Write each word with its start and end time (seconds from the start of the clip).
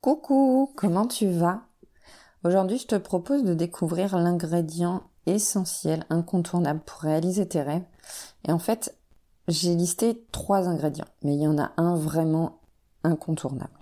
Coucou, 0.00 0.70
comment 0.76 1.06
tu 1.06 1.28
vas? 1.28 1.62
Aujourd'hui, 2.44 2.78
je 2.78 2.86
te 2.86 2.94
propose 2.94 3.42
de 3.42 3.52
découvrir 3.52 4.16
l'ingrédient 4.16 5.02
essentiel, 5.26 6.04
incontournable 6.08 6.78
pour 6.86 7.00
réaliser 7.00 7.48
tes 7.48 7.62
rêves. 7.62 7.82
Et 8.46 8.52
en 8.52 8.60
fait, 8.60 8.94
j'ai 9.48 9.74
listé 9.74 10.24
trois 10.30 10.68
ingrédients, 10.68 11.08
mais 11.24 11.34
il 11.34 11.42
y 11.42 11.48
en 11.48 11.58
a 11.58 11.72
un 11.78 11.96
vraiment 11.96 12.60
incontournable. 13.02 13.72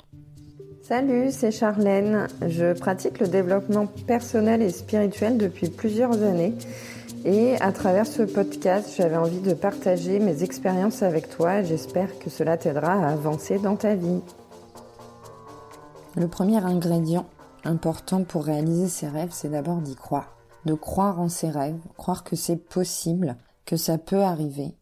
Salut, 0.80 1.30
c'est 1.32 1.50
Charlène. 1.50 2.28
Je 2.48 2.72
pratique 2.72 3.20
le 3.20 3.28
développement 3.28 3.86
personnel 4.06 4.62
et 4.62 4.70
spirituel 4.70 5.36
depuis 5.36 5.68
plusieurs 5.68 6.22
années. 6.22 6.54
Et 7.26 7.60
à 7.60 7.72
travers 7.72 8.06
ce 8.06 8.22
podcast, 8.22 8.94
j'avais 8.96 9.16
envie 9.16 9.40
de 9.40 9.52
partager 9.52 10.18
mes 10.18 10.42
expériences 10.42 11.02
avec 11.02 11.28
toi. 11.28 11.62
J'espère 11.62 12.18
que 12.18 12.30
cela 12.30 12.56
t'aidera 12.56 12.92
à 12.92 13.12
avancer 13.12 13.58
dans 13.58 13.76
ta 13.76 13.94
vie. 13.94 14.22
Le 16.16 16.28
premier 16.28 16.64
ingrédient 16.64 17.26
important 17.64 18.24
pour 18.24 18.44
réaliser 18.44 18.88
ses 18.88 19.08
rêves, 19.08 19.32
c'est 19.32 19.50
d'abord 19.50 19.82
d'y 19.82 19.94
croire. 19.94 20.34
De 20.64 20.72
croire 20.72 21.20
en 21.20 21.28
ses 21.28 21.50
rêves, 21.50 21.78
croire 21.98 22.24
que 22.24 22.36
c'est 22.36 22.56
possible, 22.56 23.36
que 23.66 23.76
ça 23.76 23.98
peut 23.98 24.22
arriver. 24.22 24.74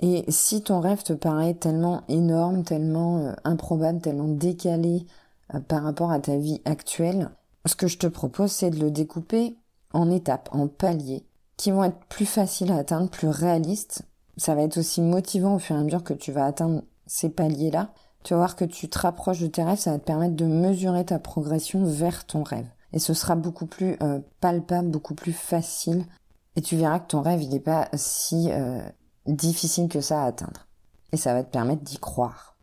Et 0.00 0.24
si 0.28 0.62
ton 0.62 0.80
rêve 0.80 1.04
te 1.04 1.12
paraît 1.12 1.54
tellement 1.54 2.02
énorme, 2.08 2.64
tellement 2.64 3.18
euh, 3.18 3.32
improbable, 3.44 4.00
tellement 4.00 4.28
décalé 4.28 5.06
euh, 5.54 5.60
par 5.60 5.84
rapport 5.84 6.10
à 6.10 6.18
ta 6.18 6.36
vie 6.36 6.60
actuelle, 6.64 7.30
ce 7.64 7.76
que 7.76 7.86
je 7.86 7.98
te 7.98 8.08
propose, 8.08 8.50
c'est 8.50 8.70
de 8.70 8.80
le 8.80 8.90
découper 8.90 9.56
en 9.92 10.10
étapes, 10.10 10.48
en 10.52 10.66
paliers, 10.66 11.24
qui 11.56 11.70
vont 11.70 11.84
être 11.84 12.04
plus 12.08 12.26
faciles 12.26 12.72
à 12.72 12.78
atteindre, 12.78 13.08
plus 13.08 13.28
réalistes. 13.28 14.02
Ça 14.36 14.56
va 14.56 14.62
être 14.62 14.78
aussi 14.78 15.00
motivant 15.00 15.54
au 15.54 15.58
fur 15.60 15.76
et 15.76 15.78
à 15.78 15.82
mesure 15.82 16.04
que 16.04 16.12
tu 16.12 16.32
vas 16.32 16.44
atteindre 16.44 16.82
ces 17.06 17.30
paliers-là, 17.30 17.92
tu 18.26 18.34
vas 18.34 18.38
voir 18.38 18.56
que 18.56 18.64
tu 18.64 18.88
te 18.88 18.98
rapproches 18.98 19.38
de 19.38 19.46
tes 19.46 19.62
rêves, 19.62 19.78
ça 19.78 19.92
va 19.92 20.00
te 20.00 20.04
permettre 20.04 20.34
de 20.34 20.46
mesurer 20.46 21.04
ta 21.04 21.20
progression 21.20 21.84
vers 21.84 22.26
ton 22.26 22.42
rêve. 22.42 22.66
Et 22.92 22.98
ce 22.98 23.14
sera 23.14 23.36
beaucoup 23.36 23.66
plus 23.66 23.96
euh, 24.02 24.18
palpable, 24.40 24.88
beaucoup 24.88 25.14
plus 25.14 25.32
facile. 25.32 26.04
Et 26.56 26.60
tu 26.60 26.76
verras 26.76 26.98
que 26.98 27.06
ton 27.06 27.22
rêve, 27.22 27.40
il 27.40 27.50
n'est 27.50 27.60
pas 27.60 27.88
si 27.94 28.50
euh, 28.50 28.80
difficile 29.26 29.88
que 29.88 30.00
ça 30.00 30.24
à 30.24 30.26
atteindre. 30.26 30.66
Et 31.12 31.16
ça 31.16 31.34
va 31.34 31.44
te 31.44 31.52
permettre 31.52 31.84
d'y 31.84 31.98
croire. 31.98 32.56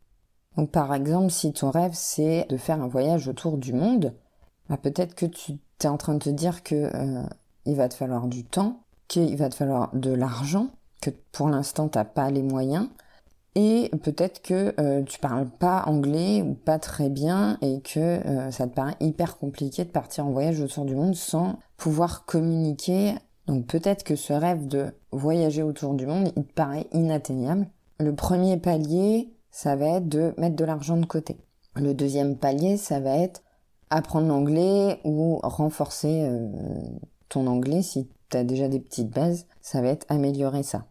Donc 0.58 0.70
par 0.70 0.94
exemple, 0.94 1.32
si 1.32 1.54
ton 1.54 1.72
rêve, 1.72 1.94
c'est 1.94 2.46
de 2.50 2.58
faire 2.58 2.82
un 2.82 2.88
voyage 2.88 3.30
autour 3.30 3.58
du 3.58 3.72
monde, 3.72 4.14
bah, 4.68 4.76
peut-être 4.76 5.16
que 5.16 5.26
tu 5.26 5.60
es 5.82 5.88
en 5.88 5.96
train 5.96 6.16
de 6.16 6.20
te 6.20 6.30
dire 6.30 6.64
que 6.64 6.92
euh, 6.94 7.24
il 7.66 7.78
va 7.78 7.88
te 7.88 7.94
falloir 7.94 8.28
du 8.28 8.44
temps, 8.44 8.82
qu'il 9.08 9.38
va 9.38 9.48
te 9.48 9.56
falloir 9.56 9.96
de 9.96 10.12
l'argent, 10.12 10.68
que 11.00 11.12
pour 11.32 11.48
l'instant, 11.48 11.88
tu 11.88 11.98
n'as 11.98 12.04
pas 12.04 12.30
les 12.32 12.44
moyens, 12.44 12.90
et 13.56 13.92
peut-être 14.02 14.42
que 14.42 14.74
euh, 14.80 15.04
tu 15.04 15.20
parles 15.20 15.48
pas 15.48 15.84
anglais 15.86 16.42
ou 16.42 16.56
pas 16.56 16.80
très 16.80 17.10
bien 17.10 17.58
et 17.62 17.82
que 17.82 18.00
euh, 18.00 18.52
ça 18.52 18.68
te 18.68 18.74
paraît 18.74 18.96
hyper 19.00 19.38
compliqué 19.38 19.84
de 19.84 19.90
partir 19.90 20.26
en 20.26 20.32
voyage 20.32 20.60
autour 20.60 20.86
du 20.86 20.96
monde 20.96 21.16
sans 21.16 21.60
pouvoir 21.78 22.26
communiquer. 22.26 23.14
Donc 23.46 23.68
peut-être 23.68 24.04
que 24.04 24.16
ce 24.16 24.34
rêve 24.34 24.68
de 24.68 24.88
voyager 25.12 25.62
autour 25.62 25.94
du 25.94 26.08
monde, 26.08 26.32
il 26.36 26.46
te 26.46 26.54
paraît 26.54 26.88
inatteignable. 26.94 27.68
Le 28.00 28.16
premier 28.16 28.58
palier, 28.58 29.32
ça 29.52 29.76
va 29.76 29.98
être 29.98 30.10
de 30.10 30.34
mettre 30.38 30.56
de 30.56 30.66
l'argent 30.66 30.98
de 30.98 31.06
côté. 31.06 31.38
Le 31.76 31.94
deuxième 31.94 32.38
palier, 32.38 32.78
ça 32.78 33.00
va 33.00 33.18
être 33.18 33.44
apprendre 33.92 34.28
l'anglais 34.28 35.00
ou 35.04 35.40
renforcer 35.44 36.24
euh, 36.24 36.50
ton 37.30 37.46
anglais 37.46 37.84
si 37.84 38.10
tu 38.30 38.38
as 38.38 38.44
déjà 38.44 38.68
des 38.68 38.80
petites 38.80 39.10
bases, 39.10 39.46
ça 39.62 39.82
va 39.82 39.90
être 39.90 40.08
améliorer 40.10 40.64
ça. 40.64 40.88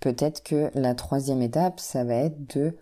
Peut-être 0.00 0.42
que 0.42 0.70
la 0.74 0.94
troisième 0.94 1.42
étape, 1.42 1.80
ça 1.80 2.04
va 2.04 2.14
être 2.14 2.56
de 2.56 2.76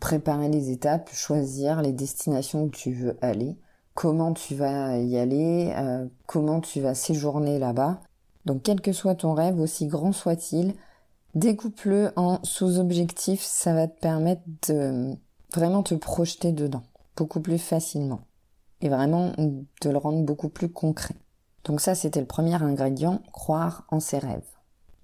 préparer 0.00 0.48
les 0.48 0.70
étapes, 0.70 1.10
choisir 1.12 1.82
les 1.82 1.92
destinations 1.92 2.64
où 2.64 2.70
tu 2.70 2.92
veux 2.92 3.16
aller, 3.20 3.56
comment 3.94 4.32
tu 4.32 4.54
vas 4.54 4.98
y 4.98 5.18
aller, 5.18 5.72
euh, 5.76 6.06
comment 6.26 6.60
tu 6.60 6.80
vas 6.80 6.94
séjourner 6.94 7.58
là-bas. 7.58 8.00
Donc 8.44 8.62
quel 8.62 8.80
que 8.80 8.92
soit 8.92 9.16
ton 9.16 9.34
rêve, 9.34 9.58
aussi 9.60 9.86
grand 9.86 10.12
soit-il, 10.12 10.74
découpe-le 11.34 12.12
en 12.16 12.38
sous-objectifs, 12.42 13.42
ça 13.42 13.74
va 13.74 13.88
te 13.88 13.98
permettre 13.98 14.42
de 14.68 15.14
vraiment 15.54 15.82
te 15.82 15.94
projeter 15.94 16.52
dedans, 16.52 16.82
beaucoup 17.16 17.40
plus 17.40 17.58
facilement, 17.58 18.20
et 18.80 18.88
vraiment 18.88 19.32
de 19.38 19.90
le 19.90 19.98
rendre 19.98 20.24
beaucoup 20.24 20.48
plus 20.48 20.70
concret. 20.70 21.16
Donc 21.64 21.80
ça, 21.80 21.94
c'était 21.94 22.20
le 22.20 22.26
premier 22.26 22.62
ingrédient, 22.62 23.20
croire 23.32 23.84
en 23.90 23.98
ses 23.98 24.18
rêves. 24.18 24.46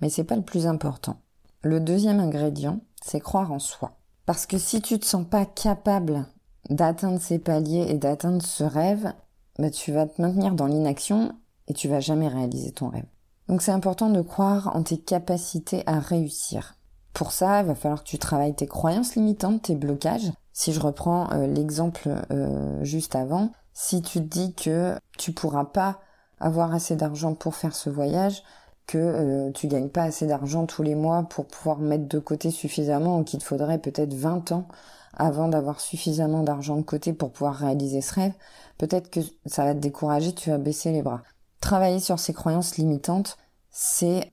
Mais 0.00 0.08
c'est 0.08 0.24
pas 0.24 0.36
le 0.36 0.42
plus 0.42 0.66
important. 0.66 1.16
Le 1.62 1.78
deuxième 1.78 2.18
ingrédient, 2.18 2.80
c'est 3.04 3.20
croire 3.20 3.52
en 3.52 3.60
soi. 3.60 3.92
Parce 4.26 4.46
que 4.46 4.58
si 4.58 4.82
tu 4.82 4.98
te 4.98 5.06
sens 5.06 5.24
pas 5.24 5.46
capable 5.46 6.26
d'atteindre 6.70 7.20
ces 7.20 7.38
paliers 7.38 7.86
et 7.88 7.94
d'atteindre 7.94 8.42
ce 8.42 8.64
rêve, 8.64 9.12
bah, 9.58 9.70
tu 9.70 9.92
vas 9.92 10.06
te 10.06 10.20
maintenir 10.20 10.54
dans 10.54 10.66
l'inaction 10.66 11.32
et 11.68 11.74
tu 11.74 11.88
vas 11.88 12.00
jamais 12.00 12.28
réaliser 12.28 12.72
ton 12.72 12.88
rêve. 12.88 13.06
Donc 13.48 13.62
c'est 13.62 13.70
important 13.70 14.10
de 14.10 14.22
croire 14.22 14.74
en 14.74 14.82
tes 14.82 14.98
capacités 14.98 15.82
à 15.86 16.00
réussir. 16.00 16.74
Pour 17.12 17.32
ça, 17.32 17.60
il 17.60 17.66
va 17.66 17.74
falloir 17.74 18.02
que 18.02 18.08
tu 18.08 18.18
travailles 18.18 18.54
tes 18.54 18.66
croyances 18.66 19.14
limitantes, 19.14 19.62
tes 19.62 19.76
blocages. 19.76 20.32
Si 20.52 20.72
je 20.72 20.80
reprends 20.80 21.30
euh, 21.32 21.46
l'exemple 21.46 22.08
euh, 22.32 22.82
juste 22.82 23.14
avant, 23.14 23.52
si 23.72 24.02
tu 24.02 24.18
te 24.18 24.24
dis 24.24 24.54
que 24.54 24.96
tu 25.18 25.32
pourras 25.32 25.64
pas 25.64 26.00
avoir 26.40 26.74
assez 26.74 26.96
d'argent 26.96 27.34
pour 27.34 27.54
faire 27.54 27.74
ce 27.74 27.90
voyage, 27.90 28.42
que 28.86 28.98
euh, 28.98 29.50
tu 29.52 29.68
gagnes 29.68 29.88
pas 29.88 30.02
assez 30.02 30.26
d'argent 30.26 30.66
tous 30.66 30.82
les 30.82 30.94
mois 30.94 31.24
pour 31.24 31.46
pouvoir 31.46 31.78
mettre 31.78 32.08
de 32.08 32.18
côté 32.18 32.50
suffisamment 32.50 33.18
ou 33.18 33.24
qu'il 33.24 33.40
te 33.40 33.44
faudrait 33.44 33.78
peut-être 33.78 34.14
20 34.14 34.52
ans 34.52 34.68
avant 35.14 35.48
d'avoir 35.48 35.80
suffisamment 35.80 36.42
d'argent 36.42 36.76
de 36.76 36.82
côté 36.82 37.12
pour 37.12 37.32
pouvoir 37.32 37.54
réaliser 37.54 38.00
ce 38.00 38.14
rêve, 38.14 38.32
peut-être 38.78 39.10
que 39.10 39.20
ça 39.46 39.64
va 39.64 39.74
te 39.74 39.78
décourager, 39.78 40.34
tu 40.34 40.50
vas 40.50 40.58
baisser 40.58 40.92
les 40.92 41.02
bras. 41.02 41.22
Travailler 41.60 42.00
sur 42.00 42.18
ces 42.18 42.32
croyances 42.32 42.76
limitantes, 42.76 43.36
c'est 43.70 44.32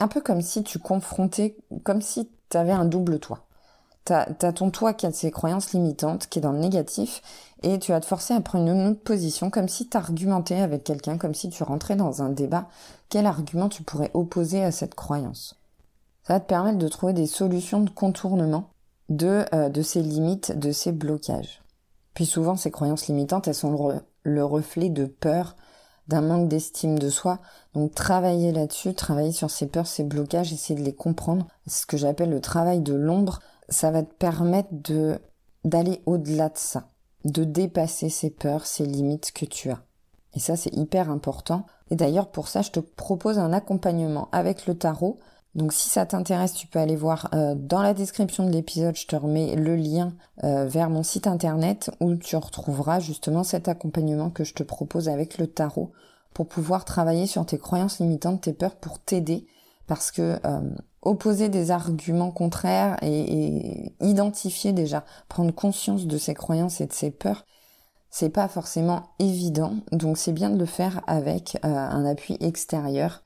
un 0.00 0.08
peu 0.08 0.20
comme 0.20 0.40
si 0.40 0.64
tu 0.64 0.78
confrontais, 0.78 1.56
comme 1.84 2.02
si 2.02 2.30
tu 2.50 2.56
avais 2.56 2.72
un 2.72 2.84
double 2.84 3.20
toi. 3.20 3.46
T'as 4.04 4.26
as 4.42 4.52
ton 4.52 4.70
toi 4.70 4.92
qui 4.92 5.06
a 5.06 5.12
ses 5.12 5.30
croyances 5.30 5.72
limitantes, 5.72 6.26
qui 6.26 6.38
est 6.38 6.42
dans 6.42 6.52
le 6.52 6.58
négatif, 6.58 7.22
et 7.64 7.78
tu 7.78 7.92
vas 7.92 8.00
te 8.00 8.06
forcer 8.06 8.34
à 8.34 8.40
prendre 8.42 8.70
une 8.70 8.88
autre 8.88 9.02
position, 9.02 9.48
comme 9.48 9.68
si 9.68 9.88
tu 9.88 9.96
argumentais 9.96 10.60
avec 10.60 10.84
quelqu'un, 10.84 11.16
comme 11.16 11.34
si 11.34 11.48
tu 11.48 11.62
rentrais 11.62 11.96
dans 11.96 12.22
un 12.22 12.28
débat. 12.28 12.68
Quel 13.08 13.24
argument 13.24 13.70
tu 13.70 13.82
pourrais 13.82 14.10
opposer 14.12 14.62
à 14.62 14.70
cette 14.70 14.94
croyance? 14.94 15.56
Ça 16.24 16.34
va 16.34 16.40
te 16.40 16.46
permettre 16.46 16.78
de 16.78 16.88
trouver 16.88 17.14
des 17.14 17.26
solutions 17.26 17.80
de 17.80 17.90
contournement 17.90 18.70
de, 19.08 19.44
euh, 19.54 19.70
de 19.70 19.82
ces 19.82 20.02
limites, 20.02 20.58
de 20.58 20.72
ces 20.72 20.92
blocages. 20.92 21.62
Puis 22.12 22.26
souvent, 22.26 22.56
ces 22.56 22.70
croyances 22.70 23.08
limitantes, 23.08 23.48
elles 23.48 23.54
sont 23.54 24.00
le 24.22 24.44
reflet 24.44 24.90
de 24.90 25.06
peur, 25.06 25.56
d'un 26.06 26.20
manque 26.20 26.48
d'estime 26.48 26.98
de 26.98 27.08
soi. 27.08 27.40
Donc 27.72 27.94
travailler 27.94 28.52
là-dessus, 28.52 28.94
travailler 28.94 29.32
sur 29.32 29.50
ces 29.50 29.66
peurs, 29.66 29.86
ces 29.86 30.04
blocages, 30.04 30.52
essayer 30.52 30.78
de 30.78 30.84
les 30.84 30.94
comprendre. 30.94 31.46
Ce 31.66 31.86
que 31.86 31.96
j'appelle 31.96 32.30
le 32.30 32.40
travail 32.40 32.80
de 32.80 32.94
l'ombre. 32.94 33.40
Ça 33.70 33.90
va 33.90 34.02
te 34.02 34.12
permettre 34.12 34.68
d'aller 35.64 36.02
au-delà 36.04 36.50
de 36.50 36.58
ça 36.58 36.88
de 37.24 37.44
dépasser 37.44 38.08
ces 38.08 38.30
peurs, 38.30 38.66
ces 38.66 38.86
limites 38.86 39.32
que 39.32 39.44
tu 39.44 39.70
as. 39.70 39.82
Et 40.34 40.40
ça, 40.40 40.56
c'est 40.56 40.74
hyper 40.74 41.10
important. 41.10 41.66
Et 41.90 41.96
d'ailleurs, 41.96 42.30
pour 42.30 42.48
ça, 42.48 42.62
je 42.62 42.70
te 42.70 42.80
propose 42.80 43.38
un 43.38 43.52
accompagnement 43.52 44.28
avec 44.32 44.66
le 44.66 44.76
tarot. 44.76 45.18
Donc 45.54 45.72
si 45.72 45.88
ça 45.88 46.04
t'intéresse, 46.04 46.54
tu 46.54 46.66
peux 46.66 46.80
aller 46.80 46.96
voir 46.96 47.28
euh, 47.32 47.54
dans 47.54 47.82
la 47.82 47.94
description 47.94 48.44
de 48.44 48.50
l'épisode, 48.50 48.96
je 48.96 49.06
te 49.06 49.14
remets 49.14 49.54
le 49.54 49.76
lien 49.76 50.12
euh, 50.42 50.66
vers 50.66 50.90
mon 50.90 51.04
site 51.04 51.28
internet 51.28 51.92
où 52.00 52.16
tu 52.16 52.34
retrouveras 52.34 52.98
justement 52.98 53.44
cet 53.44 53.68
accompagnement 53.68 54.30
que 54.30 54.42
je 54.42 54.54
te 54.54 54.64
propose 54.64 55.08
avec 55.08 55.38
le 55.38 55.46
tarot 55.46 55.92
pour 56.32 56.48
pouvoir 56.48 56.84
travailler 56.84 57.28
sur 57.28 57.46
tes 57.46 57.58
croyances 57.58 58.00
limitantes, 58.00 58.40
tes 58.40 58.52
peurs, 58.52 58.74
pour 58.74 58.98
t'aider. 58.98 59.46
Parce 59.86 60.10
que 60.10 60.40
euh, 60.44 60.60
opposer 61.04 61.48
des 61.48 61.70
arguments 61.70 62.30
contraires 62.30 62.96
et, 63.02 63.92
identifier 64.00 64.72
déjà, 64.72 65.04
prendre 65.28 65.52
conscience 65.52 66.06
de 66.06 66.18
ses 66.18 66.34
croyances 66.34 66.80
et 66.80 66.86
de 66.86 66.92
ses 66.92 67.10
peurs, 67.10 67.44
c'est 68.10 68.30
pas 68.30 68.48
forcément 68.48 69.10
évident. 69.18 69.74
Donc 69.92 70.18
c'est 70.18 70.32
bien 70.32 70.50
de 70.50 70.58
le 70.58 70.66
faire 70.66 71.02
avec 71.06 71.58
euh, 71.64 71.68
un 71.68 72.04
appui 72.04 72.36
extérieur 72.40 73.22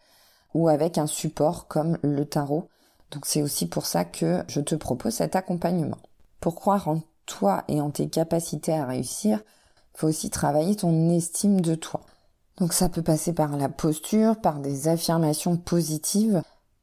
ou 0.54 0.69
avec 0.69 0.98
un 0.98 1.06
support 1.06 1.69
comme 1.69 1.98
le 2.02 2.25
tarot. 2.25 2.69
Donc 3.10 3.26
c'est 3.26 3.42
aussi 3.42 3.66
pour 3.66 3.86
ça 3.86 4.04
que 4.04 4.42
je 4.48 4.60
te 4.60 4.75
propose 4.75 5.14
cet 5.14 5.36
accompagnement. 5.36 5.98
Pour 6.40 6.54
croire 6.54 6.88
en 6.88 7.00
toi 7.26 7.64
et 7.69 7.80
en 7.80 7.90
tes 7.90 8.08
capacités 8.08 8.72
à 8.72 8.86
réussir, 8.86 9.40
faut 9.94 10.08
aussi 10.08 10.30
travailler 10.30 10.76
ton 10.76 11.10
estime 11.10 11.60
de 11.60 11.75
toi. 11.75 12.00
Donc 12.58 12.72
ça 12.72 12.88
peut 12.88 13.02
passer 13.02 13.32
par 13.32 13.56
la 13.56 13.69
posture, 13.69 14.40
par 14.40 14.58
des 14.60 14.88
affirmations 14.88 15.56
positives, 15.56 16.42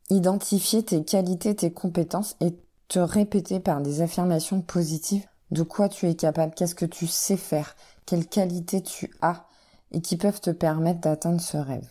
identifier 0.10 0.84
tes 0.84 1.04
qualités, 1.04 1.56
tes 1.56 1.72
compétences 1.72 2.36
et 2.42 2.56
te 2.88 3.00
répéter 3.00 3.60
par 3.60 3.82
des 3.82 4.02
affirmations 4.02 4.62
positives 4.62 5.26
de 5.52 5.64
quoi 5.64 5.90
tu 5.90 6.08
es 6.08 6.16
capable, 6.16 6.54
qu'est-ce 6.54 6.76
que 6.76 6.86
tu 6.86 7.08
sais 7.08 7.38
faire, 7.38 7.76
quelles 8.06 8.28
qualités 8.28 8.82
tu 8.82 9.12
as 9.22 9.46
et 9.92 10.02
qui 10.02 10.18
peuvent 10.18 10.42
te 10.42 10.50
permettre 10.50 11.02
d'atteindre 11.02 11.42
ce 11.42 11.58
rêve. 11.58 11.90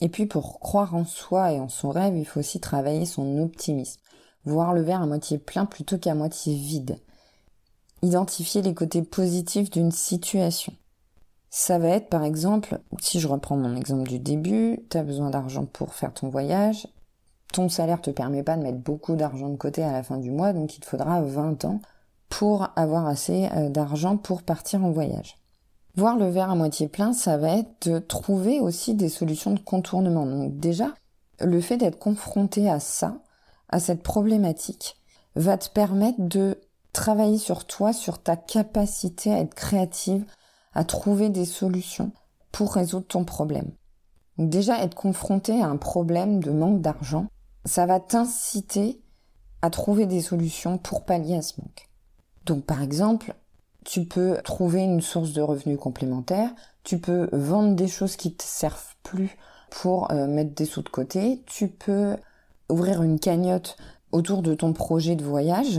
Et 0.00 0.08
puis 0.08 0.26
pour 0.26 0.58
croire 0.58 0.94
en 0.94 1.04
soi 1.04 1.52
et 1.52 1.60
en 1.60 1.68
son 1.68 1.90
rêve, 1.90 2.16
il 2.16 2.26
faut 2.26 2.40
aussi 2.40 2.60
travailler 2.60 3.06
son 3.06 3.38
optimisme, 3.38 4.00
voir 4.44 4.74
le 4.74 4.82
verre 4.82 5.02
à 5.02 5.06
moitié 5.06 5.38
plein 5.38 5.66
plutôt 5.66 5.98
qu'à 5.98 6.14
moitié 6.14 6.54
vide. 6.54 6.98
identifier 8.04 8.62
les 8.62 8.74
côtés 8.74 9.02
positifs 9.02 9.70
d'une 9.70 9.92
situation. 9.92 10.72
Ça 11.50 11.78
va 11.78 11.90
être 11.90 12.08
par 12.08 12.24
exemple, 12.24 12.80
si 13.00 13.20
je 13.20 13.28
reprends 13.28 13.56
mon 13.56 13.76
exemple 13.76 14.08
du 14.08 14.18
début, 14.18 14.84
tu 14.90 14.96
as 14.96 15.04
besoin 15.04 15.30
d'argent 15.30 15.66
pour 15.66 15.94
faire 15.94 16.12
ton 16.12 16.28
voyage, 16.28 16.88
ton 17.52 17.68
salaire 17.68 18.00
te 18.00 18.10
permet 18.10 18.42
pas 18.42 18.56
de 18.56 18.62
mettre 18.62 18.78
beaucoup 18.78 19.14
d'argent 19.14 19.48
de 19.48 19.56
côté 19.56 19.82
à 19.82 19.92
la 19.92 20.02
fin 20.02 20.16
du 20.16 20.30
mois, 20.30 20.52
donc 20.52 20.76
il 20.76 20.80
te 20.80 20.86
faudra 20.86 21.20
20 21.20 21.64
ans 21.64 21.80
pour 22.28 22.68
avoir 22.76 23.06
assez 23.06 23.48
euh, 23.54 23.68
d'argent 23.68 24.16
pour 24.16 24.42
partir 24.42 24.84
en 24.84 24.90
voyage. 24.90 25.36
Voir 25.94 26.16
le 26.16 26.30
verre 26.30 26.50
à 26.50 26.54
moitié 26.54 26.88
plein, 26.88 27.12
ça 27.12 27.36
va 27.36 27.58
être 27.58 27.88
de 27.88 27.98
trouver 27.98 28.60
aussi 28.60 28.94
des 28.94 29.10
solutions 29.10 29.52
de 29.52 29.60
contournement. 29.60 30.24
Donc 30.24 30.58
déjà, 30.58 30.94
le 31.40 31.60
fait 31.60 31.76
d'être 31.76 31.98
confronté 31.98 32.70
à 32.70 32.80
ça, 32.80 33.18
à 33.68 33.78
cette 33.78 34.02
problématique, 34.02 34.96
va 35.36 35.58
te 35.58 35.68
permettre 35.68 36.20
de 36.20 36.58
travailler 36.94 37.38
sur 37.38 37.66
toi, 37.66 37.92
sur 37.92 38.22
ta 38.22 38.36
capacité 38.36 39.32
à 39.32 39.40
être 39.40 39.54
créative, 39.54 40.24
à 40.74 40.84
trouver 40.84 41.28
des 41.28 41.44
solutions 41.44 42.12
pour 42.50 42.72
résoudre 42.74 43.06
ton 43.06 43.24
problème. 43.24 43.70
Donc 44.38 44.48
déjà, 44.48 44.82
être 44.82 44.94
confronté 44.94 45.60
à 45.60 45.66
un 45.66 45.76
problème 45.76 46.42
de 46.42 46.50
manque 46.50 46.80
d'argent, 46.80 47.26
ça 47.64 47.86
va 47.86 48.00
t'inciter 48.00 49.00
à 49.62 49.70
trouver 49.70 50.06
des 50.06 50.20
solutions 50.20 50.78
pour 50.78 51.04
pallier 51.04 51.36
à 51.36 51.42
ce 51.42 51.60
manque. 51.60 51.88
Donc 52.44 52.64
par 52.64 52.82
exemple, 52.82 53.34
tu 53.84 54.04
peux 54.04 54.38
trouver 54.44 54.82
une 54.82 55.00
source 55.00 55.32
de 55.32 55.42
revenus 55.42 55.78
complémentaire, 55.78 56.50
tu 56.84 56.98
peux 56.98 57.28
vendre 57.32 57.74
des 57.74 57.88
choses 57.88 58.16
qui 58.16 58.34
te 58.34 58.42
servent 58.42 58.94
plus 59.02 59.36
pour 59.70 60.10
euh, 60.12 60.26
mettre 60.26 60.54
des 60.54 60.64
sous 60.64 60.82
de 60.82 60.88
côté, 60.88 61.42
tu 61.46 61.68
peux 61.68 62.16
ouvrir 62.68 63.02
une 63.02 63.18
cagnotte 63.18 63.76
autour 64.10 64.42
de 64.42 64.54
ton 64.54 64.72
projet 64.72 65.16
de 65.16 65.24
voyage, 65.24 65.78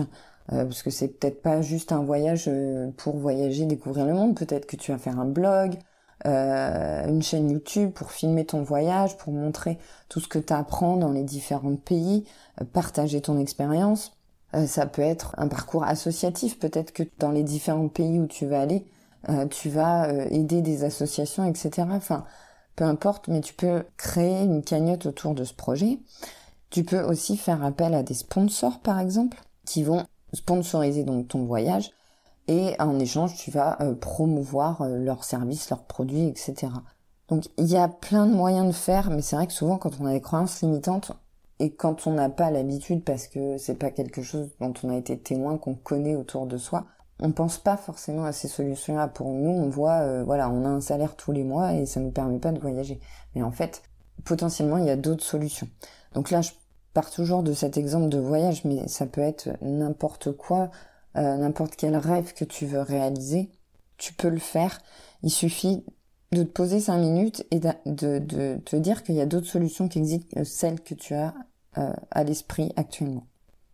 euh, 0.52 0.66
parce 0.66 0.84
que 0.84 0.90
c'est 0.90 1.08
peut-être 1.08 1.42
pas 1.42 1.62
juste 1.62 1.92
un 1.92 2.04
voyage 2.04 2.46
euh, 2.48 2.92
pour 2.98 3.18
voyager, 3.18 3.66
découvrir 3.66 4.06
le 4.06 4.14
monde, 4.14 4.36
peut-être 4.36 4.66
que 4.66 4.76
tu 4.76 4.92
vas 4.92 4.98
faire 4.98 5.20
un 5.20 5.26
blog, 5.26 5.78
une 6.26 7.22
chaîne 7.22 7.50
YouTube 7.50 7.92
pour 7.92 8.12
filmer 8.12 8.46
ton 8.46 8.64
voyage, 8.64 9.18
pour 9.18 9.34
montrer 9.34 9.78
tout 10.10 10.20
ce 10.20 10.28
que 10.28 10.40
tu 10.40 10.54
apprends 10.54 10.96
dans 10.98 11.12
les 11.12 11.24
différents 11.24 11.76
pays, 11.76 12.26
partager 12.72 13.22
ton 13.22 13.40
expérience. 13.40 14.14
Euh, 14.56 14.68
ça 14.68 14.86
peut 14.86 15.02
être 15.02 15.34
un 15.38 15.48
parcours 15.48 15.84
associatif. 15.84 16.60
Peut-être 16.60 16.92
que 16.92 17.04
dans 17.20 17.32
les 17.32 17.44
différents 17.44 17.88
pays 17.88 18.20
où 18.20 18.28
tu 18.28 18.46
vas 18.46 18.62
aller, 18.62 18.86
euh, 19.30 19.48
tu 19.48 19.70
vas 19.70 20.10
euh, 20.10 20.28
aider 20.30 20.62
des 20.62 20.84
associations, 20.84 21.46
etc. 21.46 21.88
Enfin, 21.92 22.26
peu 22.76 22.84
importe, 22.84 23.28
mais 23.28 23.42
tu 23.42 23.54
peux 23.54 23.84
créer 23.98 24.44
une 24.44 24.64
cagnotte 24.64 25.06
autour 25.06 25.34
de 25.34 25.44
ce 25.44 25.54
projet. 25.54 26.00
Tu 26.70 26.84
peux 26.84 27.02
aussi 27.02 27.38
faire 27.38 27.64
appel 27.64 27.94
à 27.94 28.04
des 28.04 28.14
sponsors, 28.14 28.80
par 28.80 29.00
exemple, 29.00 29.38
qui 29.66 29.84
vont 29.84 30.06
sponsoriser 30.34 31.04
donc 31.04 31.28
ton 31.28 31.46
voyage 31.46 31.92
et 32.48 32.76
en 32.80 33.00
échange, 33.00 33.36
tu 33.36 33.52
vas 33.52 33.78
promouvoir 34.00 34.88
leurs 34.88 35.24
services, 35.24 35.70
leurs 35.70 35.84
produits, 35.84 36.28
etc. 36.28 36.68
Donc 37.30 37.46
il 37.58 37.66
y 37.66 37.78
a 37.78 37.88
plein 37.88 38.28
de 38.28 38.34
moyens 38.34 38.68
de 38.68 38.74
faire, 38.74 39.10
mais 39.10 39.22
c'est 39.22 39.36
vrai 39.36 39.48
que 39.48 39.54
souvent 39.54 39.78
quand 39.78 40.00
on 40.00 40.06
a 40.06 40.12
des 40.12 40.22
croyances 40.22 40.62
limitantes, 40.62 41.14
et 41.60 41.72
quand 41.72 42.08
on 42.08 42.12
n'a 42.12 42.30
pas 42.30 42.52
l'habitude, 42.52 43.04
parce 43.04 43.28
que 43.28 43.58
c'est 43.58 43.76
pas 43.76 43.92
quelque 43.92 44.22
chose 44.22 44.50
dont 44.60 44.74
on 44.84 44.90
a 44.90 44.98
été 44.98 45.18
témoin, 45.18 45.58
qu'on 45.58 45.76
connaît 45.76 46.16
autour 46.16 46.46
de 46.48 46.58
soi, 46.58 46.86
on 47.20 47.32
pense 47.32 47.58
pas 47.58 47.78
forcément 47.78 48.26
à 48.26 48.32
ces 48.32 48.48
solutions-là. 48.48 49.08
Pour 49.08 49.32
nous, 49.32 49.50
on 49.50 49.70
voit, 49.70 50.02
euh, 50.02 50.24
voilà, 50.24 50.50
on 50.50 50.66
a 50.66 50.68
un 50.68 50.82
salaire 50.82 51.16
tous 51.16 51.32
les 51.32 51.44
mois 51.44 51.74
et 51.74 51.86
ça 51.86 52.00
nous 52.00 52.12
permet 52.12 52.40
pas 52.40 52.52
de 52.52 52.60
voyager. 52.60 53.00
Mais 53.36 53.44
en 53.44 53.52
fait, 53.52 53.84
potentiellement, 54.26 54.78
il 54.78 54.86
y 54.86 54.90
a 54.90 54.96
d'autres 54.96 55.24
solutions. 55.24 55.70
Donc 56.14 56.32
là, 56.32 56.42
je 56.42 56.52
pars 56.94 57.10
toujours 57.10 57.44
de 57.44 57.54
cet 57.54 57.78
exemple 57.78 58.10
de 58.10 58.20
voyage, 58.20 58.66
mais 58.66 58.88
ça 58.88 59.06
peut 59.06 59.22
être 59.22 59.50
n'importe 59.62 60.32
quoi, 60.32 60.70
euh, 61.16 61.38
n'importe 61.38 61.76
quel 61.76 61.96
rêve 61.96 62.34
que 62.34 62.46
tu 62.46 62.66
veux 62.66 62.82
réaliser. 62.82 63.50
Tu 63.98 64.14
peux 64.14 64.30
le 64.30 64.40
faire. 64.40 64.80
Il 65.22 65.30
suffit 65.30 65.84
de 66.32 66.44
te 66.44 66.50
poser 66.50 66.80
cinq 66.80 66.98
minutes 66.98 67.46
et 67.52 67.60
de, 67.60 68.58
te 68.58 68.76
dire 68.76 69.04
qu'il 69.04 69.16
y 69.16 69.22
a 69.22 69.26
d'autres 69.26 69.48
solutions 69.48 69.88
qui 69.88 70.00
existent 70.00 70.28
que 70.36 70.44
celles 70.44 70.82
que 70.82 70.96
tu 70.96 71.14
as 71.14 71.34
euh, 71.78 71.94
à 72.12 72.24
l'esprit 72.24 72.72
actuellement. 72.76 73.28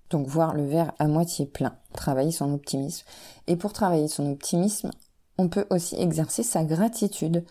Donc 0.09 0.27
voir 0.27 0.53
le 0.53 0.65
verre 0.65 0.93
à 0.99 1.07
moitié 1.07 1.45
plein, 1.45 1.77
travailler 1.93 2.31
son 2.31 2.53
optimisme. 2.53 3.05
Et 3.47 3.55
pour 3.55 3.73
travailler 3.73 4.07
son 4.07 4.29
optimisme, 4.31 4.91
on 5.37 5.47
peut 5.47 5.65
aussi 5.69 5.95
exercer 5.95 6.43
sa 6.43 6.63
gratitude 6.63 7.45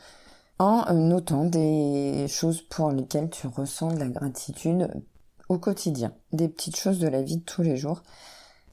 en 0.58 0.84
euh, 0.88 0.92
notant 0.92 1.44
des 1.44 2.26
choses 2.28 2.60
pour 2.62 2.90
lesquelles 2.90 3.30
tu 3.30 3.46
ressens 3.46 3.94
de 3.94 3.98
la 3.98 4.08
gratitude 4.08 4.90
au 5.48 5.58
quotidien, 5.58 6.12
des 6.32 6.48
petites 6.48 6.76
choses 6.76 6.98
de 6.98 7.08
la 7.08 7.22
vie 7.22 7.38
de 7.38 7.44
tous 7.44 7.62
les 7.62 7.76
jours. 7.76 8.02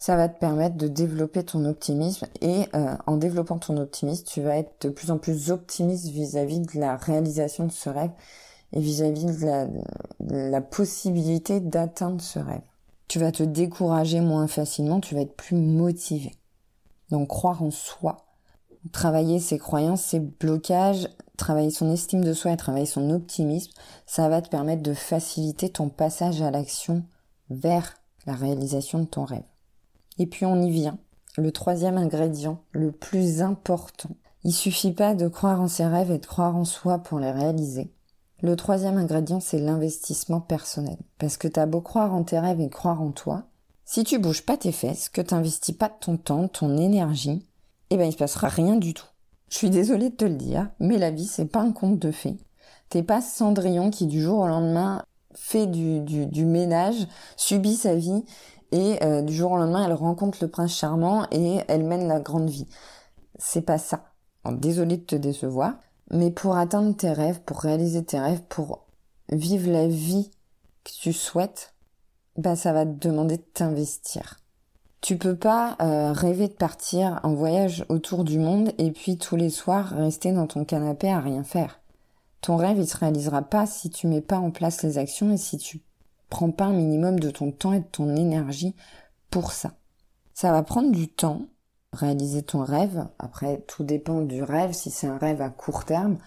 Ça 0.05 0.15
va 0.15 0.29
te 0.29 0.37
permettre 0.37 0.75
de 0.75 0.87
développer 0.87 1.43
ton 1.43 1.65
optimisme 1.65 2.27
et 2.39 2.67
euh, 2.75 2.95
en 3.07 3.17
développant 3.17 3.57
ton 3.57 3.75
optimisme, 3.77 4.23
tu 4.23 4.39
vas 4.39 4.55
être 4.57 4.85
de 4.85 4.89
plus 4.89 5.09
en 5.09 5.17
plus 5.17 5.49
optimiste 5.49 6.09
vis-à-vis 6.09 6.59
-vis 6.59 6.75
de 6.75 6.79
la 6.79 6.95
réalisation 6.95 7.65
de 7.65 7.71
ce 7.71 7.89
rêve 7.89 8.11
et 8.71 8.79
vis-à-vis 8.79 9.25
de, 9.25 10.51
la, 10.51 10.61
possibilité 10.61 11.59
d'atteindre 11.59 12.21
ce 12.21 12.37
rêve. 12.37 12.61
Tu 13.07 13.17
vas 13.17 13.31
te 13.31 13.41
décourager 13.41 14.21
moins 14.21 14.45
facilement, 14.45 14.99
tu 14.99 15.15
vas 15.15 15.21
être 15.21 15.35
plus 15.35 15.57
motivé. 15.57 16.35
Donc 17.09 17.29
croire 17.29 17.63
en 17.63 17.71
soi, 17.71 18.27
travailler 18.91 19.39
ses 19.39 19.57
croyances, 19.57 20.03
ses 20.03 20.19
blocages, 20.19 21.09
travailler 21.35 21.71
son 21.71 21.91
estime 21.91 22.23
de 22.23 22.33
soi 22.33 22.51
et 22.51 22.57
travailler 22.57 22.85
son 22.85 23.09
optimisme, 23.09 23.71
ça 24.05 24.29
va 24.29 24.43
te 24.43 24.49
permettre 24.49 24.83
de 24.83 24.93
faciliter 24.93 25.69
ton 25.69 25.89
passage 25.89 26.43
à 26.43 26.51
l'action 26.51 27.01
vers 27.49 27.95
la 28.27 28.35
réalisation 28.35 28.99
de 28.99 29.05
ton 29.05 29.25
rêve. 29.25 29.41
Et 30.17 30.27
puis 30.27 30.45
on 30.45 30.61
y 30.61 30.71
vient. 30.71 30.97
Le 31.37 31.51
troisième 31.51 31.97
ingrédient, 31.97 32.61
le 32.71 32.91
plus 32.91 33.41
important. 33.41 34.09
Il 34.43 34.53
suffit 34.53 34.93
pas 34.93 35.15
de 35.15 35.27
croire 35.27 35.59
en 35.59 35.67
ses 35.67 35.85
rêves 35.85 36.11
et 36.11 36.19
de 36.19 36.25
croire 36.25 36.55
en 36.55 36.65
soi 36.65 36.99
pour 36.99 37.19
les 37.19 37.31
réaliser. 37.31 37.91
Le 38.41 38.55
troisième 38.55 38.97
ingrédient, 38.97 39.39
c'est 39.39 39.59
l'investissement 39.59 40.39
personnel. 40.39 40.97
Parce 41.17 41.37
que 41.37 41.47
t'as 41.47 41.65
beau 41.65 41.81
croire 41.81 42.13
en 42.13 42.23
tes 42.23 42.39
rêves 42.39 42.61
et 42.61 42.69
croire 42.69 43.01
en 43.01 43.11
toi, 43.11 43.47
si 43.85 44.03
tu 44.03 44.19
bouges 44.19 44.45
pas 44.45 44.57
tes 44.57 44.71
fesses, 44.71 45.09
que 45.09 45.21
t'investis 45.21 45.75
pas 45.75 45.89
ton 45.89 46.17
temps, 46.17 46.47
ton 46.47 46.77
énergie, 46.77 47.45
eh 47.89 47.97
ben 47.97 48.05
il 48.05 48.11
se 48.11 48.17
passera 48.17 48.47
rien 48.47 48.75
du 48.75 48.93
tout. 48.93 49.05
Je 49.49 49.57
suis 49.57 49.69
désolée 49.69 50.09
de 50.09 50.15
te 50.15 50.25
le 50.25 50.35
dire, 50.35 50.69
mais 50.79 50.97
la 50.97 51.11
vie 51.11 51.27
c'est 51.27 51.45
pas 51.45 51.61
un 51.61 51.71
conte 51.71 51.99
de 51.99 52.11
fées. 52.11 52.37
T'es 52.89 53.03
pas 53.03 53.21
Cendrillon 53.21 53.91
qui 53.91 54.07
du 54.07 54.21
jour 54.21 54.39
au 54.39 54.47
lendemain 54.47 55.03
fait 55.35 55.67
du, 55.67 55.99
du, 55.99 56.45
ménage, 56.45 57.07
subit 57.35 57.75
sa 57.75 57.95
vie 57.95 58.23
et 58.71 59.03
euh, 59.03 59.21
du 59.21 59.33
jour 59.33 59.51
au 59.51 59.57
lendemain 59.57 59.85
elle 59.85 59.93
rencontre 59.93 60.37
le 60.41 60.47
prince 60.47 60.75
charmant 60.75 61.27
et 61.31 61.59
elle 61.67 61.83
mène 61.83 62.07
la 62.07 62.19
grande 62.19 62.49
vie. 62.49 62.67
C'est 63.37 63.61
pas 63.61 63.77
ça. 63.77 64.05
Désolée 64.51 64.97
de 64.97 65.03
te 65.03 65.15
décevoir, 65.15 65.73
mais 66.11 66.31
pour 66.31 66.55
atteindre 66.55 66.95
tes 66.95 67.11
rêves, 67.11 67.41
pour 67.41 67.61
réaliser 67.61 68.03
tes 68.03 68.19
rêves, 68.19 68.43
pour 68.47 68.85
vivre 69.31 69.71
la 69.71 69.87
vie 69.87 70.29
que 70.83 70.91
tu 70.91 71.13
souhaites, 71.13 71.73
bah 72.37 72.55
ça 72.55 72.73
va 72.73 72.85
te 72.85 73.07
demander 73.07 73.37
de 73.37 73.43
t'investir. 73.53 74.39
Tu 75.01 75.17
peux 75.17 75.35
pas 75.35 75.77
euh, 75.81 76.11
rêver 76.11 76.47
de 76.47 76.53
partir 76.53 77.19
en 77.23 77.33
voyage 77.33 77.85
autour 77.89 78.23
du 78.23 78.39
monde 78.39 78.71
et 78.77 78.91
puis 78.91 79.17
tous 79.17 79.35
les 79.35 79.49
soirs 79.49 79.89
rester 79.89 80.31
dans 80.31 80.47
ton 80.47 80.65
canapé 80.65 81.09
à 81.09 81.19
rien 81.19 81.43
faire. 81.43 81.79
Ton 82.41 82.55
rêve 82.57 82.77
il 82.79 82.87
se 82.87 82.97
réalisera 82.97 83.41
pas 83.41 83.65
si 83.65 83.89
tu 83.89 84.07
mets 84.07 84.21
pas 84.21 84.37
en 84.37 84.51
place 84.51 84.83
les 84.83 84.97
actions 84.97 85.31
et 85.31 85.37
si 85.37 85.57
tu 85.57 85.81
prends 86.35 86.51
pas 86.51 86.65
un 86.65 86.73
minimum 86.73 87.17
de 87.17 87.31
ton 87.31 87.53
temps 87.53 87.71
et 87.71 87.79
de 87.79 87.85
ton 87.85 88.13
énergie 88.13 88.75
pour 89.29 89.53
ça. 89.53 89.71
Ça 90.33 90.51
va 90.51 90.63
prendre 90.63 90.91
du 90.91 91.07
temps, 91.07 91.43
réaliser 91.93 92.43
ton 92.43 92.61
rêve. 92.61 93.07
Après, 93.19 93.63
tout 93.69 93.85
dépend 93.85 94.19
du 94.19 94.43
rêve. 94.43 94.73
Si 94.73 94.91
c'est 94.91 95.07
un 95.07 95.17
rêve 95.17 95.41
à 95.41 95.49
court 95.49 95.85
terme, 95.85 96.17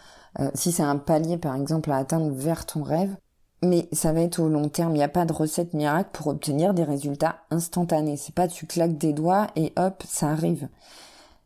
euh, 0.41 0.51
si 0.55 0.73
c'est 0.73 0.83
un 0.83 0.97
palier 0.97 1.37
par 1.37 1.55
exemple 1.55 1.93
à 1.93 1.99
atteindre 1.99 2.31
vers 2.31 2.65
ton 2.65 2.83
rêve, 2.83 3.19
mais 3.63 3.87
ça 3.93 4.15
va 4.15 4.23
être 4.23 4.39
au 4.39 4.49
long 4.49 4.71
terme. 4.71 4.93
Il 4.93 4.99
n'y 4.99 5.05
a 5.05 5.11
pas 5.11 5.27
de 5.27 5.33
recette 5.35 5.75
miracle 5.75 6.09
pour 6.15 6.29
obtenir 6.29 6.73
des 6.73 6.85
résultats 6.85 7.41
instantanés. 7.51 8.17
C'est 8.17 8.35
pas 8.35 8.49
tu 8.49 8.65
claques 8.65 8.97
des 8.97 9.13
doigts 9.13 9.49
et 9.57 9.75
hop, 9.77 10.03
ça 10.09 10.31
arrive. 10.31 10.71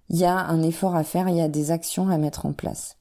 Il 0.09 0.19
y 0.19 0.25
a 0.25 0.39
un 0.39 0.63
effort 0.63 0.95
à 0.95 1.03
faire, 1.03 1.29
il 1.29 1.35
y 1.35 1.41
a 1.41 1.49
des 1.49 1.73
actions 1.73 2.11
à 2.11 2.17
mettre 2.17 2.47
en 2.47 2.53
place. 2.53 2.97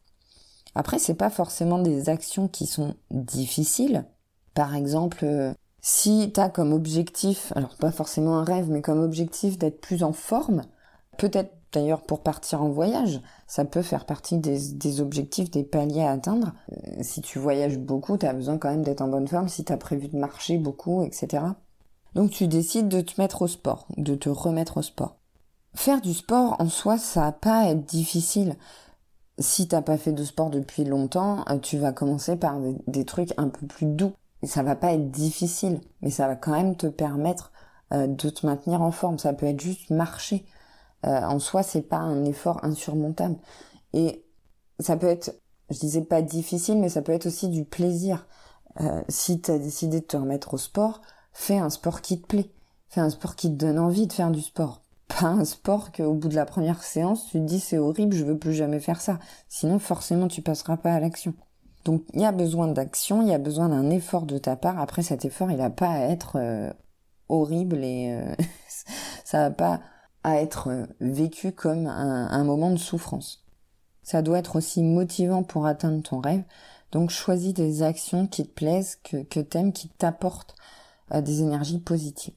Après, 0.74 0.98
c'est 0.98 1.14
pas 1.14 1.30
forcément 1.30 1.78
des 1.78 2.10
actions 2.10 2.48
qui 2.48 2.66
sont 2.66 2.96
difficiles. 3.12 4.08
Par 4.54 4.76
exemple, 4.76 5.24
euh, 5.24 5.54
si 5.82 6.32
tu 6.34 6.40
as 6.40 6.50
comme 6.50 6.74
objectif, 6.74 7.54
alors 7.56 7.76
pas 7.76 7.92
forcément 7.92 8.38
un 8.38 8.44
rêve, 8.44 8.70
mais 8.70 8.82
comme 8.82 9.02
objectif 9.02 9.58
d'être 9.58 9.82
plus 9.82 10.04
en 10.04 10.14
forme, 10.14 10.64
Peut-être 11.18 11.54
d'ailleurs 11.72 12.02
pour 12.02 12.22
partir 12.22 12.64
en 12.64 12.70
voyage, 12.70 13.22
ça 13.48 13.64
peut 13.64 13.82
faire 13.82 14.06
partie 14.06 14.38
des, 14.38 15.02
objectifs, 15.02 15.52
des 15.52 15.64
paliers 15.64 16.02
à 16.02 16.12
atteindre. 16.12 16.54
Euh, 16.72 16.98
si 17.02 17.22
tu 17.22 17.40
voyages 17.40 17.78
beaucoup, 17.78 18.18
tu 18.18 18.26
as 18.26 18.34
besoin 18.34 18.58
quand 18.58 18.70
même 18.70 18.84
d'être 18.84 19.02
en 19.02 19.08
bonne 19.08 19.28
forme, 19.28 19.48
si 19.48 19.64
tu 19.64 19.72
as 19.72 19.78
prévu 19.78 20.08
de 20.08 20.18
marcher 20.18 20.58
beaucoup, 20.58 21.04
etc. 21.04 21.44
Donc 22.16 22.32
tu 22.32 22.48
décides 22.48 22.88
de 22.88 23.02
te 23.02 23.20
mettre 23.22 23.44
au 23.44 23.48
sport, 23.48 23.88
de 23.98 24.16
te 24.16 24.30
remettre 24.30 24.78
au 24.78 24.82
sport. 24.82 25.18
Faire 25.76 26.02
du 26.02 26.14
sport 26.14 26.56
en 26.60 26.68
soi, 26.68 26.98
ça 26.98 27.22
va 27.22 27.32
pas 27.32 27.70
être 27.70 27.86
difficile. 27.86 28.56
Si 29.38 29.68
t'as 29.68 29.82
pas 29.82 29.98
fait 29.98 30.12
de 30.12 30.24
sport 30.24 30.50
depuis 30.50 30.84
longtemps, 30.84 31.46
euh, 31.50 31.58
tu 31.58 31.78
vas 31.78 31.94
commencer 31.94 32.36
par 32.36 32.58
des 32.88 33.06
trucs 33.06 33.34
un 33.38 33.48
peu 33.48 33.66
plus 33.66 33.86
doux. 33.86 34.14
Ça 34.44 34.64
va 34.64 34.76
pas 34.76 34.94
être 34.94 35.12
difficile, 35.12 35.82
mais 36.02 36.10
ça 36.10 36.28
va 36.28 36.36
quand 36.36 36.52
même 36.52 36.76
te 36.76 36.88
permettre 36.88 37.52
euh, 37.94 38.08
de 38.08 38.30
te 38.30 38.46
maintenir 38.46 38.82
en 38.82 38.92
forme. 38.92 39.20
Ça 39.20 39.34
peut 39.34 39.46
être 39.46 39.62
juste 39.62 39.90
marcher 39.92 40.46
euh, 41.06 41.22
en 41.22 41.40
soi, 41.40 41.64
c'est 41.64 41.82
pas 41.82 41.98
un 41.98 42.26
effort 42.26 42.64
insurmontable. 42.64 43.38
Et 43.94 44.24
ça 44.80 44.98
peut 44.98 45.08
être, 45.08 45.36
je 45.70 45.80
disais 45.80 46.04
pas 46.04 46.22
difficile, 46.22 46.80
mais 46.80 46.90
ça 46.90 47.02
peut 47.02 47.12
être 47.12 47.26
aussi 47.28 47.50
du 47.50 47.66
plaisir. 47.66 48.28
Euh, 48.80 49.02
si 49.10 49.42
tu 49.42 49.52
as 49.52 49.60
décidé 49.60 50.02
de 50.02 50.06
te 50.06 50.18
remettre 50.18 50.54
au 50.54 50.58
sport, 50.58 51.02
fais 51.34 51.58
un 51.58 51.70
sport 51.70 52.02
qui 52.02 52.22
te 52.22 52.28
plaît. 52.28 52.52
Fais 52.90 53.02
un 53.02 53.10
sport 53.10 53.36
qui 53.36 53.50
te 53.50 53.56
donne 53.56 53.80
envie 53.80 54.08
de 54.08 54.14
faire 54.14 54.32
du 54.32 54.42
sport. 54.42 54.84
Pas 55.08 55.28
un 55.28 55.46
sport 55.46 55.92
qu'au 55.92 56.14
bout 56.14 56.30
de 56.30 56.36
la 56.36 56.46
première 56.46 56.84
séance, 56.84 57.26
tu 57.28 57.40
te 57.40 57.46
dis 57.46 57.60
c'est 57.60 57.78
horrible, 57.78 58.16
je 58.16 58.24
veux 58.24 58.38
plus 58.38 58.54
jamais 58.54 58.80
faire 58.80 59.02
ça. 59.02 59.20
Sinon, 59.50 59.80
forcément, 59.80 60.28
tu 60.28 60.42
passeras 60.42 60.78
pas 60.78 60.94
à 60.94 61.00
l'action. 61.00 61.34
Donc, 61.84 62.04
il 62.14 62.22
y 62.22 62.26
a 62.26 62.32
besoin 62.32 62.68
d'action, 62.68 63.22
il 63.22 63.30
y 63.30 63.34
a 63.34 63.40
besoin 63.40 63.70
d'un 63.70 63.90
effort 63.90 64.24
de 64.24 64.38
ta 64.38 64.56
part. 64.56 64.80
Après, 64.80 65.02
cet 65.02 65.26
effort, 65.26 65.50
il 65.52 65.58
n'a 65.58 65.70
pas 65.70 65.90
à 65.90 66.00
être 66.10 66.38
euh, 66.38 66.72
horrible 67.30 67.84
et 67.84 68.12
euh, 68.12 68.36
ça 69.26 69.50
va 69.50 69.52
pas 69.52 69.82
à 70.24 70.40
être 70.42 70.88
vécu 71.00 71.52
comme 71.52 71.88
un, 71.88 72.28
un 72.30 72.44
moment 72.44 72.70
de 72.70 72.78
souffrance. 72.78 73.44
Ça 74.04 74.22
doit 74.22 74.40
être 74.40 74.56
aussi 74.56 74.84
motivant 74.84 75.44
pour 75.44 75.66
atteindre 75.66 76.04
ton 76.04 76.20
rêve. 76.20 76.44
Donc 76.92 77.10
choisis 77.10 77.54
des 77.54 77.84
actions 77.84 78.28
qui 78.28 78.44
te 78.44 78.52
plaisent, 78.52 78.98
que, 79.04 79.24
que 79.24 79.40
t'aimes, 79.40 79.74
qui 79.74 79.90
t'apportent 79.90 80.56
euh, 81.14 81.22
des 81.22 81.42
énergies 81.42 81.80
positives. 81.80 82.36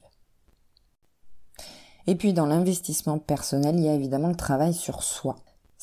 Et 2.07 2.15
puis 2.15 2.33
dans 2.33 2.45
l'investissement 2.45 3.19
personnel, 3.19 3.75
il 3.75 3.83
y 3.83 3.89
a 3.89 3.93
évidemment 3.93 4.29
le 4.29 4.35
travail 4.35 4.73
sur 4.73 5.03
soi. 5.03 5.35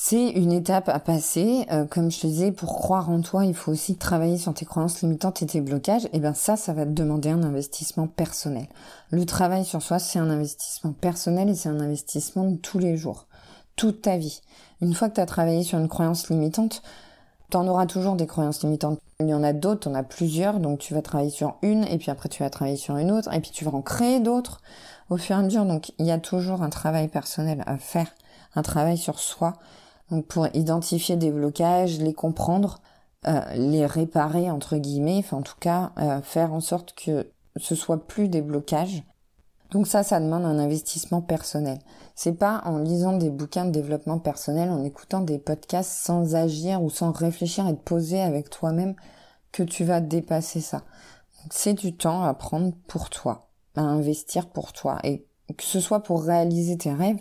C'est 0.04 0.30
une 0.30 0.50
étape 0.50 0.88
à 0.88 0.99
passer. 0.99 1.64
Euh, 1.71 1.85
comme 1.85 2.11
je 2.11 2.18
te 2.18 2.26
disais, 2.26 2.50
pour 2.50 2.75
croire 2.75 3.09
en 3.09 3.21
toi, 3.21 3.44
il 3.44 3.54
faut 3.54 3.71
aussi 3.71 3.94
travailler 3.94 4.37
sur 4.37 4.52
tes 4.52 4.64
croyances 4.64 5.00
limitantes 5.00 5.42
et 5.42 5.47
tes 5.47 5.61
blocages. 5.61 6.09
Et 6.12 6.18
bien 6.18 6.35
ça, 6.35 6.56
ça 6.56 6.73
va 6.73 6.85
te 6.85 6.90
demander 6.90 7.28
un 7.28 7.44
investissement 7.44 8.09
personnel. 8.09 8.66
Le 9.12 9.25
travail 9.25 9.64
sur 9.64 9.80
soi, 9.80 10.00
c'est 10.00 10.18
un 10.18 10.28
investissement 10.28 10.92
personnel 10.92 11.49
et 11.50 11.54
c'est 11.54 11.68
un 11.68 11.78
investissement 11.78 12.50
de 12.50 12.56
tous 12.56 12.80
les 12.80 12.97
jours, 12.97 13.28
toute 13.76 14.02
ta 14.02 14.16
vie. 14.16 14.40
Une 14.80 14.92
fois 14.92 15.09
que 15.09 15.14
tu 15.14 15.21
as 15.21 15.26
travaillé 15.26 15.62
sur 15.62 15.78
une 15.78 15.87
croyance 15.87 16.28
limitante, 16.30 16.82
T'en 17.50 17.68
auras 17.68 17.85
toujours 17.85 18.16
des 18.16 18.26
croyances 18.26 18.62
limitantes. 18.62 18.99
Il 19.21 19.28
y 19.28 19.35
en 19.35 19.42
a 19.42 19.52
d'autres, 19.52 19.80
t'en 19.80 19.94
as 19.94 20.02
plusieurs, 20.02 20.59
donc 20.59 20.78
tu 20.78 20.94
vas 20.94 21.02
travailler 21.02 21.28
sur 21.28 21.56
une, 21.61 21.85
et 21.85 21.99
puis 21.99 22.11
après 22.11 22.30
tu 22.30 22.42
vas 22.42 22.49
travailler 22.49 22.78
sur 22.78 22.97
une 22.97 23.11
autre, 23.11 23.30
et 23.30 23.40
puis 23.40 23.50
tu 23.50 23.66
vas 23.66 23.73
en 23.73 23.82
créer 23.82 24.21
d'autres 24.21 24.62
au 25.11 25.18
fur 25.18 25.37
et 25.37 25.38
à 25.38 25.42
mesure. 25.42 25.66
Donc 25.66 25.92
il 25.99 26.06
y 26.06 26.12
a 26.12 26.18
toujours 26.18 26.62
un 26.62 26.71
travail 26.71 27.09
personnel 27.09 27.62
à 27.66 27.76
faire, 27.76 28.06
un 28.54 28.62
travail 28.62 28.97
sur 28.97 29.18
soi, 29.18 29.59
donc 30.11 30.26
pour 30.26 30.47
identifier 30.54 31.16
des 31.16 31.30
blocages, 31.30 31.99
les 31.99 32.12
comprendre, 32.12 32.80
euh, 33.26 33.40
les 33.54 33.87
réparer 33.87 34.50
entre 34.50 34.76
guillemets, 34.76 35.18
enfin 35.18 35.38
en 35.38 35.42
tout 35.42 35.59
cas 35.59 35.92
euh, 35.99 36.21
faire 36.23 36.52
en 36.52 36.61
sorte 36.61 36.94
que 36.94 37.30
ce 37.56 37.75
soit 37.75 38.06
plus 38.06 38.28
des 38.28 38.42
blocages 38.42 39.04
donc 39.73 39.87
ça, 39.87 40.02
ça 40.02 40.21
demande 40.21 40.44
un 40.44 40.59
investissement 40.59 41.23
personnel. 41.23 41.78
C'est 42.14 42.35
pas 42.35 42.61
en 42.66 42.76
lisant 42.78 43.16
des 43.16 43.30
bouquins 43.30 43.64
de 43.64 43.71
développement 43.71 44.18
personnel, 44.18 44.68
en 44.68 44.85
écoutant 44.85 45.23
des 45.23 45.38
podcasts 45.38 45.90
sans 45.90 46.35
agir 46.35 46.82
ou 46.82 46.90
sans 46.90 47.11
réfléchir 47.11 47.66
et 47.66 47.75
te 47.75 47.80
poser 47.80 48.21
avec 48.21 48.50
toi-même 48.50 48.94
que 49.50 49.62
tu 49.62 49.85
vas 49.85 50.02
dépasser 50.02 50.61
ça. 50.61 50.82
C'est 51.50 51.73
du 51.73 51.97
temps 51.97 52.23
à 52.23 52.35
prendre 52.35 52.73
pour 52.87 53.09
toi, 53.09 53.49
à 53.75 53.80
investir 53.80 54.50
pour 54.50 54.75
toi 54.75 54.99
et 55.04 55.26
que 55.56 55.64
ce 55.64 55.80
soit 55.80 56.02
pour 56.02 56.23
réaliser 56.23 56.76
tes 56.76 56.92
rêves 56.92 57.21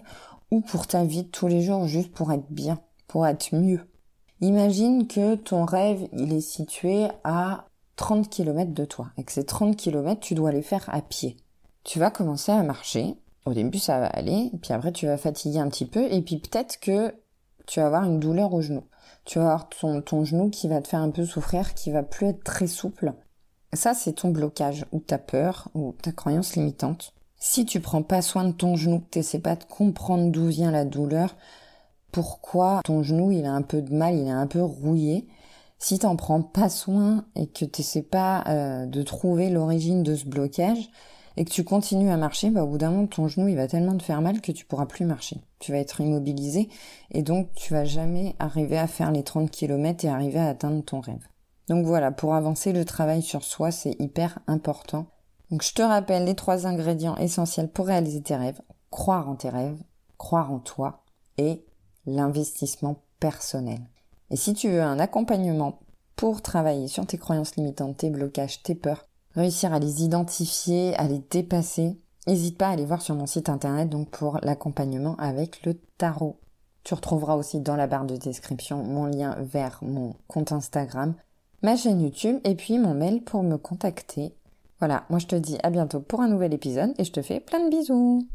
ou 0.51 0.61
pour 0.61 0.87
ta 0.87 1.03
vie 1.03 1.23
de 1.23 1.29
tous 1.29 1.47
les 1.47 1.61
jours, 1.61 1.87
juste 1.87 2.11
pour 2.11 2.31
être 2.31 2.49
bien, 2.49 2.79
pour 3.07 3.25
être 3.25 3.55
mieux. 3.55 3.81
Imagine 4.41 5.07
que 5.07 5.35
ton 5.35 5.65
rêve, 5.65 6.07
il 6.13 6.33
est 6.33 6.41
situé 6.41 7.07
à 7.23 7.65
30 7.95 8.29
km 8.29 8.73
de 8.73 8.85
toi 8.85 9.07
et 9.17 9.23
que 9.23 9.31
ces 9.31 9.45
30 9.45 9.75
km, 9.75 10.19
tu 10.19 10.35
dois 10.35 10.51
les 10.51 10.61
faire 10.61 10.85
à 10.89 11.01
pied 11.01 11.37
tu 11.83 11.99
vas 11.99 12.11
commencer 12.11 12.51
à 12.51 12.63
marcher. 12.63 13.15
Au 13.45 13.53
début, 13.53 13.79
ça 13.79 13.99
va 13.99 14.07
aller, 14.07 14.51
puis 14.61 14.73
après, 14.73 14.91
tu 14.91 15.07
vas 15.07 15.17
fatiguer 15.17 15.59
un 15.59 15.69
petit 15.69 15.85
peu, 15.85 16.11
et 16.11 16.21
puis 16.21 16.37
peut-être 16.37 16.79
que 16.79 17.13
tu 17.65 17.79
vas 17.79 17.87
avoir 17.87 18.03
une 18.03 18.19
douleur 18.19 18.53
au 18.53 18.61
genou. 18.61 18.83
Tu 19.25 19.39
vas 19.39 19.45
avoir 19.45 19.69
ton, 19.69 20.01
ton 20.01 20.23
genou 20.23 20.49
qui 20.49 20.67
va 20.67 20.81
te 20.81 20.87
faire 20.87 20.99
un 20.99 21.09
peu 21.09 21.25
souffrir, 21.25 21.73
qui 21.73 21.91
va 21.91 22.03
plus 22.03 22.27
être 22.27 22.43
très 22.43 22.67
souple. 22.67 23.13
Ça, 23.73 23.93
c'est 23.93 24.13
ton 24.13 24.29
blocage, 24.29 24.85
ou 24.91 24.99
ta 24.99 25.17
peur, 25.17 25.69
ou 25.73 25.95
ta 26.01 26.11
croyance 26.11 26.55
limitante. 26.55 27.13
Si 27.43 27.65
tu 27.65 27.79
prends 27.79 28.03
pas 28.03 28.21
soin 28.21 28.43
de 28.43 28.51
ton 28.51 28.75
genou, 28.75 28.99
que 28.99 29.09
t'essaies 29.09 29.39
pas 29.39 29.55
de 29.55 29.63
comprendre 29.63 30.31
d'où 30.31 30.45
vient 30.45 30.69
la 30.69 30.85
douleur, 30.85 31.35
pourquoi 32.11 32.81
ton 32.85 33.01
genou 33.01 33.31
il 33.31 33.45
a 33.45 33.51
un 33.51 33.63
peu 33.63 33.81
de 33.81 33.91
mal, 33.91 34.15
il 34.15 34.27
est 34.27 34.29
un 34.29 34.45
peu 34.45 34.61
rouillé, 34.61 35.27
si 35.79 35.97
t'en 35.97 36.15
prends 36.15 36.43
pas 36.43 36.69
soin 36.69 37.25
et 37.35 37.47
que 37.47 37.65
t'essaies 37.65 38.03
pas 38.03 38.43
euh, 38.47 38.85
de 38.85 39.01
trouver 39.01 39.49
l'origine 39.49 40.03
de 40.03 40.15
ce 40.15 40.25
blocage, 40.25 40.91
et 41.35 41.43
que 41.43 41.49
tu 41.49 41.63
continues 41.63 42.11
à 42.11 42.17
marcher, 42.17 42.51
bah, 42.51 42.63
au 42.63 42.67
bout 42.67 42.77
d'un 42.77 42.91
moment, 42.91 43.07
ton 43.07 43.27
genou, 43.27 43.47
il 43.47 43.55
va 43.55 43.67
tellement 43.67 43.97
te 43.97 44.03
faire 44.03 44.21
mal 44.21 44.39
que 44.39 44.51
tu 44.51 44.65
pourras 44.65 44.85
plus 44.85 45.05
marcher. 45.05 45.37
Tu 45.57 45.71
vas 45.71 45.79
être 45.79 45.99
immobilisé 45.99 46.69
et 47.09 47.23
donc 47.23 47.51
tu 47.55 47.73
vas 47.73 47.85
jamais 47.85 48.35
arriver 48.37 48.77
à 48.77 48.85
faire 48.85 49.11
les 49.11 49.23
30 49.23 49.49
km 49.49 50.05
et 50.05 50.09
arriver 50.09 50.39
à 50.39 50.49
atteindre 50.49 50.83
ton 50.83 50.99
rêve. 50.99 51.25
Donc 51.69 51.87
voilà, 51.87 52.11
pour 52.11 52.35
avancer, 52.35 52.71
le 52.71 52.85
travail 52.85 53.23
sur 53.23 53.43
soi, 53.43 53.71
c'est 53.71 53.95
hyper 53.99 54.37
important. 54.45 55.07
Donc 55.51 55.63
je 55.63 55.73
te 55.73 55.81
rappelle 55.81 56.23
les 56.23 56.35
trois 56.35 56.65
ingrédients 56.65 57.17
essentiels 57.17 57.69
pour 57.69 57.87
réaliser 57.87 58.21
tes 58.21 58.37
rêves. 58.37 58.61
Croire 58.89 59.29
en 59.29 59.35
tes 59.35 59.49
rêves, 59.49 59.81
croire 60.17 60.51
en 60.51 60.59
toi 60.59 61.03
et 61.37 61.65
l'investissement 62.05 63.03
personnel. 63.19 63.81
Et 64.29 64.37
si 64.37 64.53
tu 64.53 64.69
veux 64.69 64.81
un 64.81 64.99
accompagnement 64.99 65.79
pour 66.15 66.41
travailler 66.41 66.87
sur 66.87 67.05
tes 67.05 67.17
croyances 67.17 67.55
limitantes, 67.55 67.97
tes 67.97 68.09
blocages, 68.09 68.63
tes 68.63 68.75
peurs, 68.75 69.07
réussir 69.35 69.73
à 69.73 69.79
les 69.79 70.03
identifier, 70.03 70.95
à 70.95 71.07
les 71.07 71.19
dépasser, 71.19 71.99
n'hésite 72.27 72.57
pas 72.57 72.67
à 72.67 72.71
aller 72.71 72.85
voir 72.85 73.01
sur 73.01 73.15
mon 73.15 73.27
site 73.27 73.49
internet 73.49 73.89
donc 73.89 74.09
pour 74.09 74.39
l'accompagnement 74.43 75.15
avec 75.17 75.65
le 75.65 75.75
tarot. 75.97 76.39
Tu 76.83 76.93
retrouveras 76.93 77.35
aussi 77.35 77.59
dans 77.59 77.75
la 77.75 77.87
barre 77.87 78.05
de 78.05 78.17
description 78.17 78.83
mon 78.83 79.05
lien 79.05 79.35
vers 79.39 79.79
mon 79.81 80.15
compte 80.27 80.51
Instagram, 80.51 81.13
ma 81.61 81.75
chaîne 81.75 82.01
YouTube 82.01 82.39
et 82.43 82.55
puis 82.55 82.79
mon 82.79 82.93
mail 82.93 83.23
pour 83.23 83.43
me 83.43 83.57
contacter. 83.57 84.33
Voilà, 84.81 85.05
moi 85.11 85.19
je 85.19 85.27
te 85.27 85.35
dis 85.35 85.59
à 85.61 85.69
bientôt 85.69 85.99
pour 85.99 86.21
un 86.21 86.27
nouvel 86.27 86.55
épisode 86.55 86.95
et 86.97 87.03
je 87.03 87.11
te 87.11 87.21
fais 87.21 87.39
plein 87.39 87.63
de 87.63 87.69
bisous. 87.69 88.27